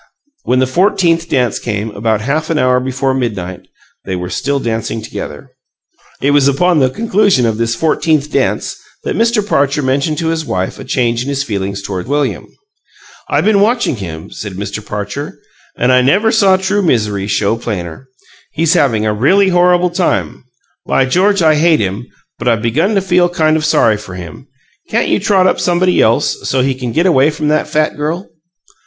When 0.45 0.57
the 0.57 0.65
fourteenth 0.65 1.29
dance 1.29 1.59
came, 1.59 1.91
about 1.91 2.21
half 2.21 2.49
an 2.49 2.57
hour 2.57 2.79
before 2.79 3.13
midnight, 3.13 3.67
they 4.03 4.15
were 4.15 4.31
still 4.31 4.59
dancing 4.59 4.99
together. 4.99 5.51
It 6.23 6.31
was 6.31 6.47
upon 6.47 6.79
the 6.79 6.89
conclusion 6.89 7.45
of 7.45 7.59
this 7.59 7.75
fourteenth 7.75 8.31
dance 8.31 8.77
that 9.03 9.15
Mr. 9.15 9.47
Parcher 9.47 9.83
mentioned 9.83 10.17
to 10.17 10.29
his 10.29 10.43
wife 10.43 10.79
a 10.79 10.83
change 10.83 11.21
in 11.21 11.29
his 11.29 11.43
feelings 11.43 11.83
toward 11.83 12.07
William. 12.07 12.47
"I've 13.29 13.45
been 13.45 13.59
watching 13.61 13.97
him," 13.97 14.31
said 14.31 14.53
Mr. 14.53 14.83
Parcher, 14.83 15.37
"and 15.77 15.91
I 15.91 16.01
never 16.01 16.31
saw 16.31 16.57
true 16.57 16.81
misery 16.81 17.27
show 17.27 17.55
plainer. 17.55 18.07
He's 18.53 18.73
having 18.73 19.05
a 19.05 19.13
really 19.13 19.49
horrible 19.49 19.91
time. 19.91 20.45
By 20.83 21.05
George! 21.05 21.43
I 21.43 21.53
hate 21.53 21.79
him, 21.79 22.07
but 22.39 22.47
I've 22.47 22.63
begun 22.63 22.95
to 22.95 23.01
feel 23.01 23.29
kind 23.29 23.55
of 23.55 23.63
sorry 23.65 23.97
for 23.97 24.15
him! 24.15 24.47
Can't 24.89 25.09
you 25.09 25.19
trot 25.19 25.45
up 25.45 25.59
somebody 25.59 26.01
else, 26.01 26.49
so 26.49 26.61
he 26.61 26.73
can 26.73 26.91
get 26.91 27.05
away 27.05 27.29
from 27.29 27.49
that 27.49 27.69
fat 27.69 27.95
girl?" 27.95 28.27